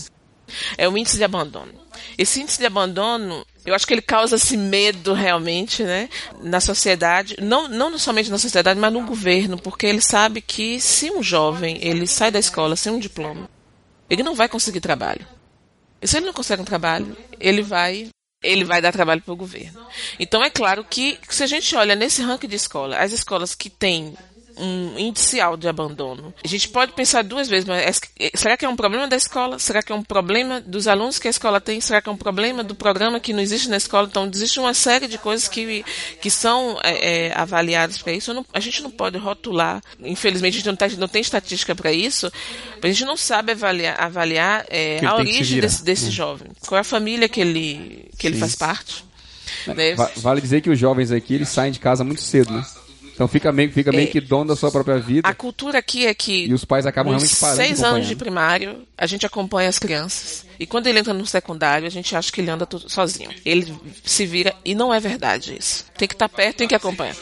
[0.78, 1.72] É o índice de abandono.
[2.16, 6.08] Esse índice de abandono, eu acho que ele causa esse medo realmente, né,
[6.42, 11.11] na sociedade, não, não somente na sociedade, mas no governo, porque ele sabe que se
[11.11, 13.48] um jovem ele sai da escola sem um diploma,
[14.08, 15.26] ele não vai conseguir trabalho.
[16.00, 18.08] E se ele não consegue um trabalho, ele vai
[18.42, 19.87] ele vai dar trabalho para o governo.
[20.18, 23.70] Então é claro que se a gente olha nesse ranking de escola, as escolas que
[23.70, 24.14] têm
[24.56, 28.64] um índice alto de abandono, a gente pode pensar duas vezes, mas é- será que
[28.64, 29.58] é um problema da escola?
[29.58, 31.80] Será que é um problema dos alunos que a escola tem?
[31.80, 34.08] Será que é um problema do programa que não existe na escola?
[34.10, 35.84] Então existe uma série de coisas que,
[36.20, 38.32] que são é, é, avaliadas para isso.
[38.34, 41.92] Não- a gente não pode rotular, infelizmente a gente não, tá- não tem estatística para
[41.92, 42.30] isso,
[42.82, 46.48] a gente não sabe avaliar, avaliar é, a origem desse, desse jovem.
[46.66, 49.04] Qual é a família que ele, que ele faz parte?
[49.66, 49.94] né?
[49.94, 52.64] Va- vale dizer que os jovens aqui, eles saem de casa muito cedo, né?
[53.14, 54.11] Então fica meio, fica meio É.
[54.11, 55.29] que dono da sua própria vida.
[55.29, 58.87] A cultura aqui é que E os pais acabam realmente parando seis anos de primário,
[58.96, 60.46] a gente acompanha as crianças.
[60.59, 63.31] E quando ele entra no secundário, a gente acha que ele anda tudo sozinho.
[63.44, 65.85] Ele se vira e não é verdade isso.
[65.96, 67.16] Tem que estar perto, tem que acompanhar.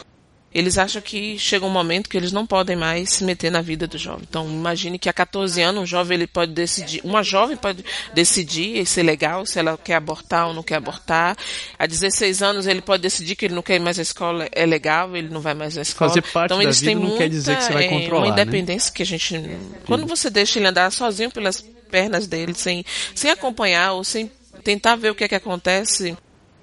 [0.52, 3.86] Eles acham que chega um momento que eles não podem mais se meter na vida
[3.86, 4.26] do jovem.
[4.28, 8.84] Então, imagine que a 14 anos um jovem ele pode decidir, uma jovem pode decidir
[8.84, 11.36] ser legal, se ela quer abortar ou não quer abortar.
[11.78, 14.66] A 16 anos ele pode decidir que ele não quer ir mais à escola, é
[14.66, 16.10] legal, ele não vai mais à escola.
[16.10, 18.34] Fazer parte então eles têm não muita, quer dizer que você vai é, controlar, uma
[18.34, 18.42] né?
[18.42, 22.84] independência que a gente quando você deixa ele andar sozinho pelas pernas dele, sem
[23.14, 24.30] sem acompanhar ou sem
[24.64, 26.16] tentar ver o que é que acontece,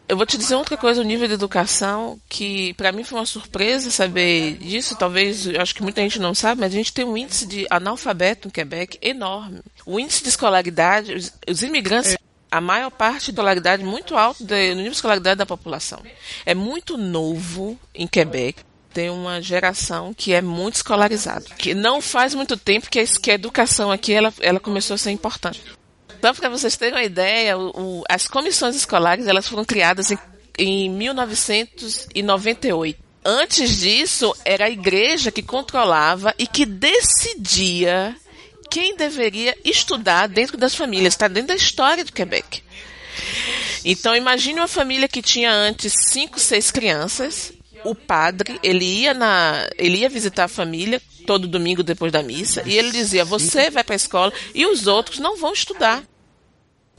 [0.08, 3.26] eu vou te dizer outra coisa, o nível de educação, que para mim foi uma
[3.26, 7.17] surpresa saber disso, talvez, acho que muita gente não sabe, mas a gente tem um
[7.17, 9.60] índice de analfabeto no Quebec enorme.
[9.86, 12.17] O índice de escolaridade, os, os imigrantes,
[12.50, 16.02] a maior parte de escolaridade muito alto no nível de escolaridade da população.
[16.46, 18.63] É muito novo em Quebec.
[18.93, 21.46] Tem uma geração que é muito escolarizada.
[21.58, 24.98] Que não faz muito tempo que a, que a educação aqui ela, ela começou a
[24.98, 25.62] ser importante.
[26.17, 30.17] Então, para vocês terem uma ideia, o- o- as comissões escolares elas foram criadas em,
[30.58, 32.99] em 1998.
[33.23, 38.15] Antes disso, era a igreja que controlava e que decidia
[38.69, 41.13] quem deveria estudar dentro das famílias.
[41.13, 42.62] Está dentro da história do Quebec.
[43.84, 47.51] Então, imagine uma família que tinha antes cinco, seis crianças.
[47.84, 52.63] O padre, ele ia na, ele ia visitar a família todo domingo depois da missa
[52.66, 56.04] e ele dizia: "Você vai para a escola e os outros não vão estudar".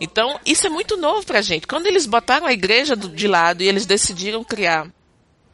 [0.00, 1.66] Então, isso é muito novo pra gente.
[1.66, 4.86] Quando eles botaram a igreja do- de lado e eles decidiram criar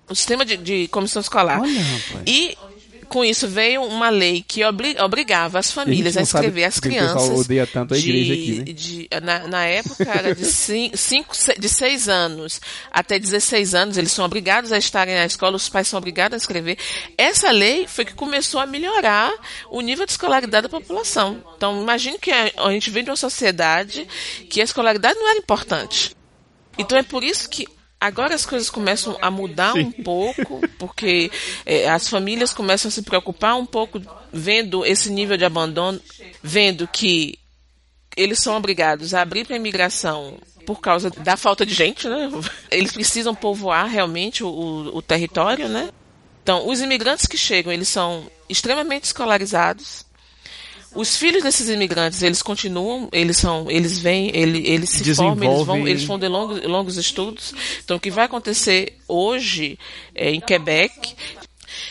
[0.06, 1.62] o sistema de, de comissão escolar.
[1.62, 2.24] Olha, rapaz.
[2.26, 2.58] E
[3.04, 6.88] com isso veio uma lei que obri- obrigava as famílias a, sabe escrever as porque
[6.88, 7.38] o crianças.
[7.40, 8.64] odeia tanto a igreja de- aqui, né?
[8.72, 10.96] de- na, na época era de 5,
[11.58, 15.88] de 6 anos até 16 anos, eles são obrigados a estarem na escola, os pais
[15.88, 16.78] são obrigados a escrever.
[17.18, 19.32] Essa lei foi que começou a melhorar
[19.70, 21.42] o nível de escolaridade da população.
[21.56, 24.06] Então, imagine que a, a gente vem de uma sociedade
[24.50, 26.16] que a escolaridade não era importante.
[26.78, 27.66] Então é por isso que
[28.00, 31.30] agora as coisas começam a mudar um pouco, porque
[31.64, 34.00] eh, as famílias começam a se preocupar um pouco
[34.32, 36.00] vendo esse nível de abandono,
[36.42, 37.38] vendo que
[38.16, 42.30] eles são obrigados a abrir para a imigração por causa da falta de gente, né?
[42.70, 45.90] Eles precisam povoar realmente o, o- o território, né?
[46.42, 50.04] Então, os imigrantes que chegam, eles são extremamente escolarizados.
[50.94, 55.66] Os filhos desses imigrantes, eles continuam, eles são, eles vêm, ele- eles se formam, eles
[55.66, 57.52] vão, eles vão de longos, longos estudos.
[57.84, 59.78] Então, o que vai acontecer hoje
[60.14, 61.14] eh, em Quebec,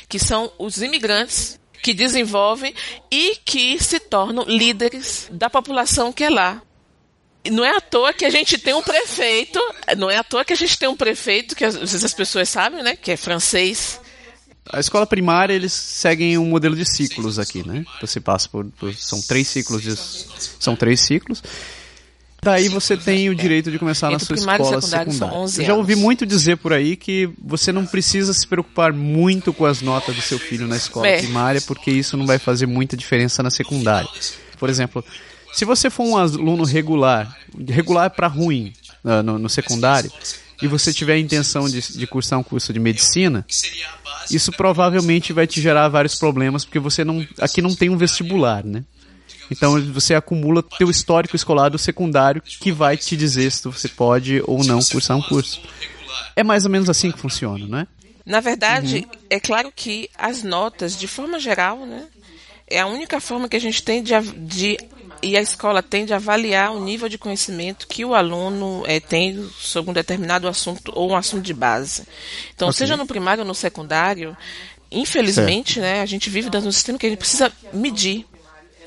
[0.07, 2.73] que são os imigrantes que desenvolvem
[3.11, 6.61] e que se tornam líderes da população que é lá.
[7.43, 9.59] E Não é à toa que a gente tem um prefeito,
[9.97, 12.47] não é à toa que a gente tem um prefeito, que às vezes as pessoas
[12.47, 13.99] sabem, né, que é francês,
[14.71, 17.83] A escola primária, eles seguem um modelo de ciclos aqui, né?
[18.01, 19.93] Você passa por, por- são três ciclos de,
[20.59, 21.43] são três ciclos.
[22.41, 25.37] Daí você tem o direito de começar na sua escola secundária.
[25.37, 29.53] 11 Eu já ouvi muito dizer por aí que você não precisa se preocupar muito
[29.53, 31.19] com as notas do seu filho na escola É.
[31.19, 34.09] primária, porque isso não vai fazer muita diferença na secundária.
[34.59, 35.03] Por exemplo,
[35.53, 37.33] se você for um aluno regular,
[37.69, 38.73] regular para ruim
[39.05, 40.11] ah, no, no secundário,
[40.61, 43.45] e você tiver a intenção de, de cursar um curso de medicina,
[44.29, 47.25] isso provavelmente vai te gerar vários problemas, porque você não.
[47.39, 48.83] Aqui não tem um vestibular, né?
[49.51, 54.41] Então você acumula teu histórico escolar do secundário que vai te dizer se você pode
[54.45, 55.61] ou não cursar um curso.
[56.35, 57.87] É mais ou menos assim que funciona, não é?
[58.25, 62.05] Na verdade, é claro que as notas, de forma geral, né,
[62.67, 64.77] é a única forma que a gente tem de, de
[65.23, 69.49] e a escola tem de avaliar o nível de conhecimento que o aluno eh, tem
[69.57, 72.03] sobre um determinado assunto ou um assunto de base.
[72.53, 74.35] Então, seja no primário ou no secundário,
[74.91, 78.25] infelizmente, né, a gente vive dentro de um sistema que a gente precisa medir.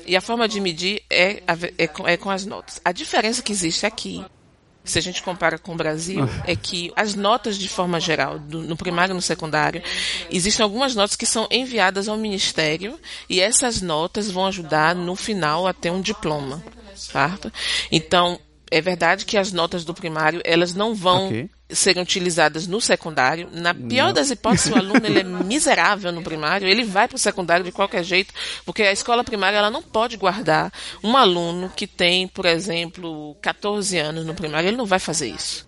[0.05, 2.79] E a forma de medir é, a é, é com as notas.
[2.85, 4.23] A diferença que existe aqui
[4.87, 8.61] se a gente compara com o Brasil, é que as notas de forma geral, do-
[8.63, 9.81] no primário e no secundário,
[10.31, 15.67] existem algumas notas que são enviadas ao Ministério e essas notas vão ajudar no final
[15.67, 16.63] a ter um diploma,
[16.95, 17.51] certo?
[17.91, 18.39] Então,
[18.71, 21.49] é verdade que as notas do primário, elas não vão Ok.
[21.69, 23.49] serem utilizadas no secundário.
[23.51, 27.19] Na pior das hipóteses, o aluno ele é miserável no primário, ele vai para o
[27.19, 28.33] secundário de qualquer jeito,
[28.65, 30.71] porque a escola primária ela não pode guardar
[31.03, 35.67] um aluno que tem, por exemplo, 14 anos no primário, ele não vai fazer isso.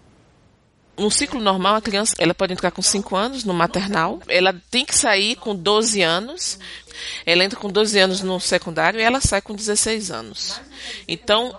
[0.98, 4.84] No ciclo normal, a criança ela pode entrar com 5 anos no maternal, ela tem
[4.84, 6.60] que sair com 12 anos,
[7.26, 10.60] ela entra com 12 anos no secundário e ela sai com 16 anos.
[11.08, 11.56] Então,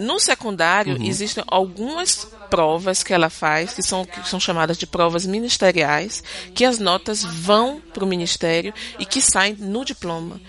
[0.00, 5.26] no secundário, existem algumas provas que ela faz, que são, que são chamadas de provas
[5.26, 6.22] ministeriais,
[6.54, 10.40] que as notas vão para o ministério e que saem no diploma.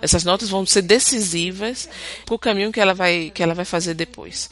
[0.00, 1.88] Essas notas vão ser decisivas
[2.24, 4.50] para o caminho que ela vai, que ela vai fazer depois.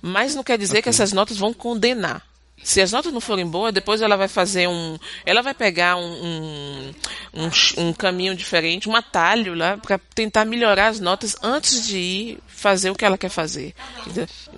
[0.00, 0.82] Mas não quer dizer okay.
[0.82, 2.22] que essas notas vão condenar.
[2.62, 4.98] Se as notas não forem boas, depois ela vai fazer um.
[5.24, 6.94] Ela vai pegar um, um,
[7.34, 12.38] um, um caminho diferente, um atalho lá, para tentar melhorar as notas antes de ir
[12.56, 13.74] fazer o que ela quer fazer.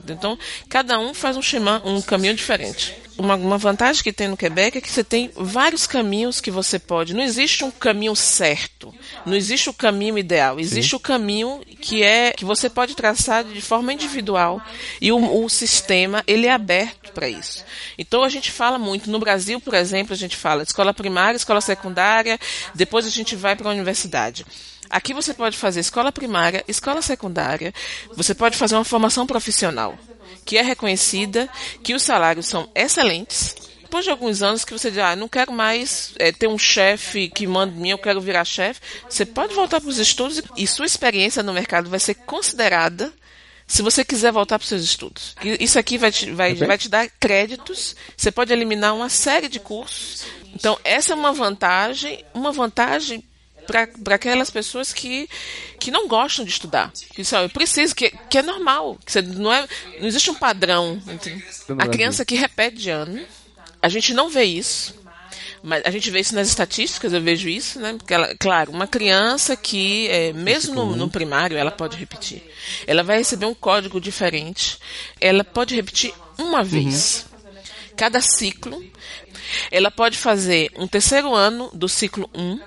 [0.08, 4.36] Então, cada um faz um, schema, um caminho diferente uma, uma vantagem que tem no
[4.36, 7.12] Quebec é que você tem vários caminhos que você pode.
[7.12, 8.94] Não existe um caminho certo.
[9.26, 10.60] Não existe o caminho ideal.
[10.60, 10.96] Existe Sim.
[10.96, 14.62] o caminho que é que você pode traçar de forma individual
[15.00, 17.64] e o, o sistema ele é aberto para isso.
[17.98, 21.60] Então a gente fala muito no Brasil, por exemplo, a gente fala escola primária, escola
[21.60, 22.38] secundária,
[22.74, 24.46] depois a gente vai para a universidade.
[24.90, 27.72] Aqui você pode fazer escola primária, escola secundária,
[28.14, 29.98] você pode fazer uma formação profissional
[30.44, 31.48] que é reconhecida,
[31.82, 33.54] que os salários são excelentes.
[33.82, 37.28] Depois de alguns anos que você diz, ah, não quero mais é, ter um chefe
[37.28, 40.86] que manda mim, eu quero virar chefe, você pode voltar para os estudos e sua
[40.86, 43.12] experiência no mercado vai ser considerada
[43.66, 45.36] se você quiser voltar para os seus estudos.
[45.60, 49.60] Isso aqui vai te, vai, vai te dar créditos, você pode eliminar uma série de
[49.60, 50.24] cursos.
[50.54, 53.22] Então, essa é uma vantagem, uma vantagem
[53.68, 55.28] para aquelas pessoas que,
[55.78, 56.90] que não gostam de estudar.
[57.14, 58.98] Que só, eu preciso, que, que é normal.
[59.04, 59.68] Que você, não, é,
[60.00, 61.00] não existe um padrão.
[61.78, 63.22] A criança que repete de ano,
[63.82, 64.96] a gente não vê isso.
[65.62, 67.94] Mas a gente vê isso nas estatísticas, eu vejo isso, né?
[67.98, 72.42] Porque ela, claro, uma criança que, é, mesmo no, no, primário, ela pode repetir.
[72.86, 74.78] Ela vai receber um código diferente.
[75.20, 77.26] Ela pode repetir uma vez.
[77.32, 77.38] Uhum.
[77.96, 78.82] Cada ciclo.
[79.70, 82.60] Ela pode fazer um terceiro ano do ciclo 1 um,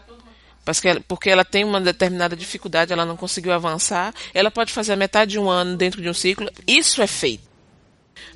[1.07, 5.31] porque ela tem uma determinada dificuldade, ela não conseguiu avançar, ela pode fazer a metade
[5.31, 6.49] de um ano dentro de um ciclo.
[6.67, 7.51] Isso é feito.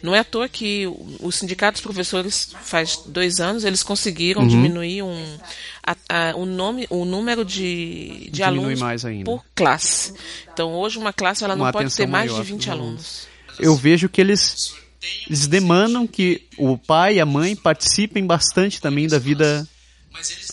[0.01, 0.85] Não é à toa que
[1.19, 4.47] o sindicato dos professores faz dois anos eles conseguiram uhum.
[4.47, 5.37] diminuir um,
[5.85, 8.79] a, a, o, nome, o número de, de alunos
[9.23, 10.13] por classe.
[10.51, 13.27] Então hoje uma classe ela uma não pode ter mais de 20 alunos.
[13.59, 14.75] Eu vejo que eles
[15.27, 19.67] eles demandam que o pai e a mãe participem bastante também da vida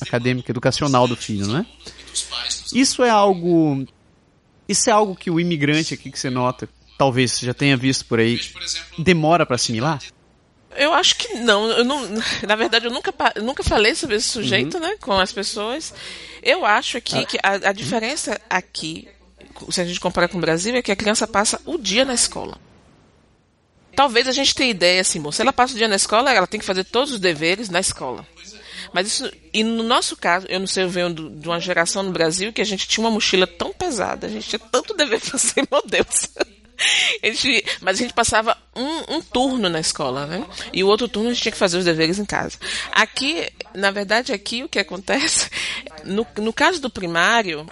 [0.01, 1.67] acadêmica, educacional do filho, não é?
[2.73, 3.87] Isso é algo.
[4.69, 8.05] Isso é algo que o imigrante aqui que você nota, talvez você já tenha visto
[8.07, 8.41] por aí,
[8.99, 10.01] demora para assimilar?
[10.77, 11.69] Eu acho que não.
[11.69, 12.09] Eu não.
[12.47, 14.83] Na verdade, eu nunca, eu nunca falei sobre esse sujeito, uhum.
[14.83, 15.93] né, com as pessoas.
[16.43, 17.25] Eu acho aqui ah.
[17.25, 19.09] que a, a diferença aqui,
[19.71, 22.15] se a gente comparar com o Brasil, é que a criança passa o dia na
[22.15, 22.59] escola.
[23.95, 26.59] Talvez a gente tenha ideia assim, se ela passa o dia na escola, ela tem
[26.59, 28.27] que fazer todos os deveres na escola.
[28.93, 32.13] Mas isso, e no nosso caso, eu não sei, eu venho de uma geração no
[32.13, 35.67] Brasil que a gente tinha uma mochila tão pesada, a gente tinha tanto dever fazer,
[35.71, 36.29] meu Deus.
[37.23, 40.45] A gente, mas a gente passava um, um, turno na escola, né?
[40.73, 42.59] E o outro turno a gente tinha que fazer os deveres em casa.
[42.91, 45.49] Aqui, na verdade, aqui o que acontece,
[46.05, 47.67] no, no caso do primário,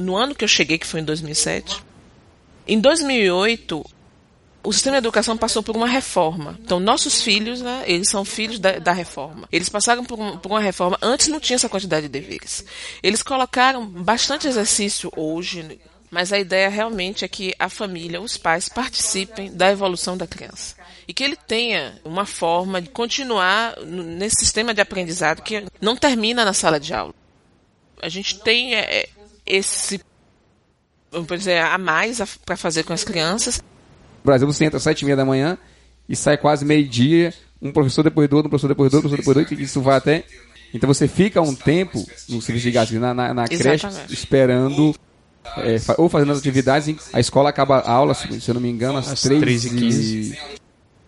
[0.00, 1.82] no ano que eu cheguei, que foi em 2007,
[2.66, 3.84] em 2008,
[4.64, 6.58] o sistema de educação passou por uma reforma.
[6.62, 9.48] Então, nossos filhos, né, eles são filhos da, da reforma.
[9.50, 10.96] Eles passaram por, um, por, uma reforma.
[11.02, 12.64] Antes não tinha essa quantidade de deveres.
[13.02, 18.68] Eles colocaram bastante exercício hoje, mas a ideia realmente é que a família, os pais,
[18.68, 20.76] participem da evolução da criança.
[21.08, 26.44] E que ele tenha uma forma de continuar nesse sistema de aprendizado que não termina
[26.44, 27.14] na sala de aula.
[28.00, 29.08] A gente tem é,
[29.44, 30.00] esse
[31.10, 33.62] vamos dizer, a mais para fazer com as crianças
[34.22, 35.58] no Brasil você entra às sete e meia da manhã
[36.08, 39.10] e sai quase meio-dia, um professor depois do outro, um professor depois do outro, um
[39.10, 40.24] professor depois do outro, e isso vai até.
[40.74, 44.94] Então você fica um tempo no serviço de gasolina, na, na, na creche, esperando
[45.56, 48.98] é, ou fazendo as atividades, a escola acaba a aula, se, eu não me engano,
[48.98, 50.38] às, às 3 e 15.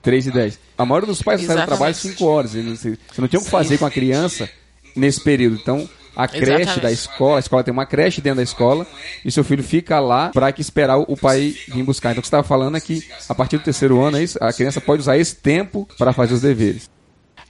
[0.02, 0.58] 3 e 10.
[0.76, 2.52] A maioria dos pais sai do trabalho às 5 horas.
[2.52, 4.48] Você não tinha o que fazer com a criança
[4.94, 5.56] nesse período.
[5.56, 6.80] Então, a creche Exatamente.
[6.80, 8.86] da escola, a escola tem uma creche dentro da escola
[9.24, 12.10] e seu filho fica lá para que esperar o pai vir buscar.
[12.10, 14.52] Então o que você estava falando é que a partir do terceiro ano é a
[14.52, 16.88] criança pode usar esse tempo para fazer os deveres.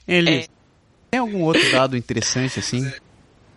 [0.07, 0.46] Ele é.
[1.11, 2.90] tem algum outro dado interessante assim?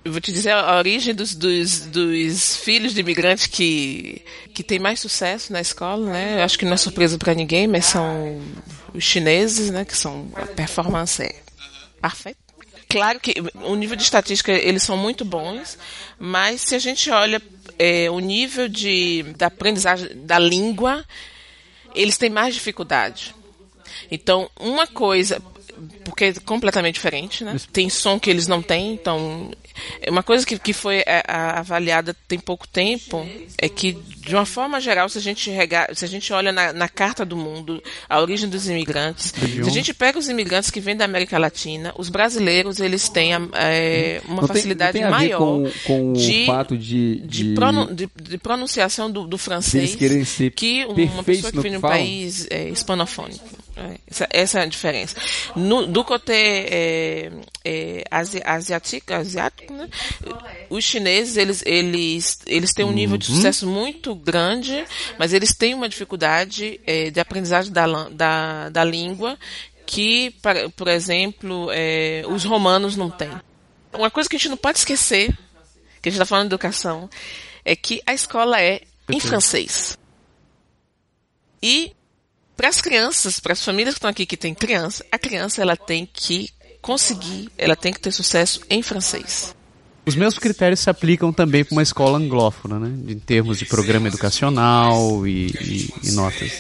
[0.04, 4.22] Eu vou te dizer a origem dos, dos, dos, filhos de imigrantes que,
[4.54, 6.40] que tem mais sucesso na escola, né?
[6.40, 8.40] Eu acho que não é surpresa para ninguém, mas são
[8.94, 9.84] os chineses, né?
[9.84, 11.36] Que são a performance é
[12.02, 12.47] perfeita
[12.90, 15.78] claro que o nível de estatística eles são muito bons,
[16.20, 17.42] mas se a gente olha
[17.78, 21.06] é, o nível de da aprendizagem da língua,
[21.94, 23.36] eles têm mais dificuldade.
[24.12, 25.42] Então, uma coisa
[26.04, 27.56] porque é completamente diferente, né?
[27.72, 29.52] Tem som que eles não têm, então
[30.08, 33.26] uma coisa que, que foi é, avaliada tem pouco tempo
[33.58, 36.74] é que de uma forma geral, se a gente rega, se a gente olha na,
[36.74, 40.82] na, carta do mundo a origem dos imigrantes, se a gente pega os imigrantes que
[40.82, 45.40] vêm da América Latina, os brasileiros eles têm é, uma não facilidade tem, tem maior
[45.40, 49.96] com, com de, o fato de, de, pronun, de, de pronunciação do, do francês
[50.52, 53.67] que uma pessoa que vem de um país é, hispanofônico.
[54.08, 55.16] Essa, essa, é a diferença.
[55.56, 57.32] No, do côté é,
[57.64, 59.88] é, asi, asiático, asiático né?
[60.70, 64.84] os chineses eles, eles, eles têm um nível de sucesso muito grande,
[65.20, 69.38] mas eles têm uma dificuldade é, de aprendizagem da, da, da língua
[69.86, 70.36] que,
[70.76, 73.32] por exemplo, é, os romanos não têm.
[73.94, 75.28] Uma coisa que a gente não pode esquecer,
[76.02, 77.10] que a gente está falando de educação,
[77.64, 79.98] é que a escola é em francês.
[81.62, 81.96] E
[82.58, 85.78] para as crianças, para as famílias que estão aqui que têm criança, a criança ela
[85.78, 86.50] tem que
[86.82, 89.56] conseguir, ela tem que ter sucesso em francês.
[90.06, 93.12] Os mesmos critérios se aplicam também para uma escola anglófona, né?
[93.12, 96.60] Em termos de programa educacional e, e, e notas.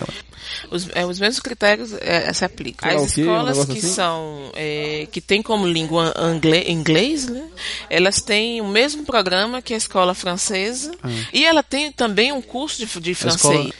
[0.69, 2.89] Os, é, os mesmos critérios é, se aplicam.
[2.89, 3.87] As escolas um que assim?
[3.87, 7.47] são é, que têm como língua angle, inglês, né?
[7.89, 11.09] Elas têm o mesmo programa que a escola francesa ah.
[11.31, 13.71] e ela tem também um curso de, de francês.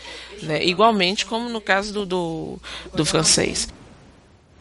[0.41, 0.63] Né?
[0.65, 2.59] Igualmente como no caso do, do,
[2.93, 3.67] do francês.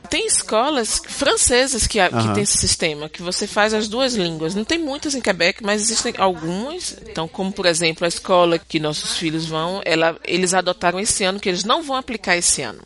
[0.09, 2.09] Tem escolas francesas que, uhum.
[2.09, 4.55] que tem esse sistema, que você faz as duas línguas.
[4.55, 6.97] Não tem muitas em Quebec, mas existem algumas.
[7.03, 11.41] Então, como por exemplo a escola que nossos filhos vão, ela, eles adotaram esse ano,
[11.41, 12.83] que eles não vão aplicar esse ano.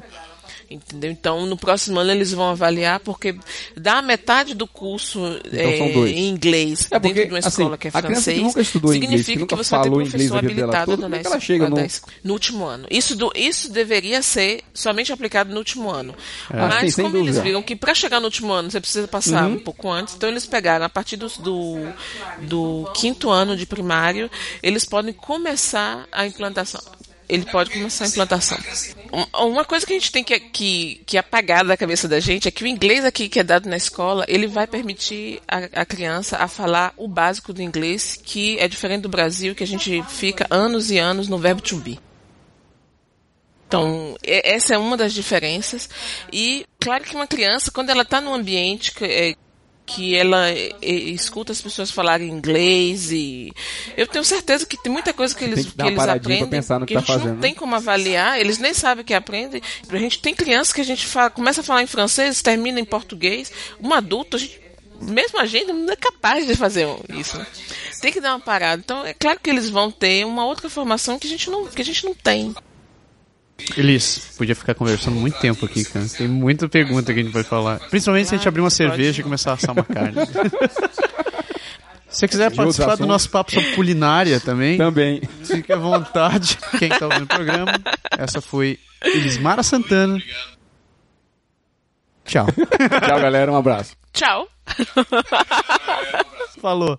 [0.70, 1.10] Entendeu?
[1.10, 3.34] Então, no próximo ano eles vão avaliar, porque
[3.76, 7.76] dá metade do curso então, é, em inglês é porque, dentro de uma assim, escola
[7.76, 10.90] que é francês, que nunca estudou significa inglês, que, que você vai ter professor habilitado
[10.92, 11.76] toda, no, ela chega no...
[12.22, 12.86] no último ano.
[12.88, 16.14] Isso, do, isso deveria ser somente aplicado no último ano.
[16.48, 19.48] É, Mas sim, como eles viram que para chegar no último ano você precisa passar
[19.48, 19.54] uhum.
[19.54, 21.78] um pouco antes, então eles pegaram a partir do, do,
[22.42, 24.30] do quinto ano de primário,
[24.62, 26.80] eles podem começar a implantação
[27.30, 28.58] ele pode começar a implantação.
[29.32, 32.50] Uma coisa que a gente tem que, que, que apagar da cabeça da gente é
[32.50, 36.38] que o inglês aqui que é dado na escola, ele vai permitir a, a criança
[36.38, 40.46] a falar o básico do inglês, que é diferente do Brasil, que a gente fica
[40.50, 42.00] anos e anos no verbo to be.
[43.68, 45.88] Então, essa é uma das diferenças.
[46.32, 49.36] E, claro que uma criança, quando ela está num ambiente é,
[49.90, 50.46] que ela
[50.80, 53.52] escuta as pessoas falarem inglês e
[53.96, 56.96] eu tenho certeza que tem muita coisa que eles, que, que eles aprendem que, que,
[56.96, 59.60] a gente tá não tem como avaliar, eles nem sabem que aprendem.
[59.88, 62.84] A gente tem crianças que a gente fala, começa a falar em francês, termina em
[62.84, 63.50] português.
[63.82, 64.60] Um adulto, a gente,
[65.00, 67.36] mesmo a gente não é capaz de fazer isso.
[67.36, 67.46] Né?
[68.00, 68.80] Tem que dar uma parada.
[68.84, 71.82] Então, é claro que eles vão ter uma outra formação que a gente não, que
[71.82, 72.54] a gente não tem.
[73.76, 76.06] Elis, podia ficar conversando muito tempo aqui, cara.
[76.08, 77.78] Tem muita pergunta que a gente vai falar.
[77.88, 80.16] Principalmente se a gente abrir uma cerveja e começar a assar uma carne.
[82.10, 85.22] Se você quiser participar do nosso papo sobre culinária também, também.
[85.44, 86.58] fique à vontade.
[86.76, 87.72] Quem está ouvindo o programa,
[88.18, 90.18] essa foi Elismara Santana.
[92.24, 92.46] Tchau.
[92.46, 93.52] Tchau, galera.
[93.52, 93.96] Um abraço.
[94.12, 94.48] Tchau.
[96.60, 96.98] Falou.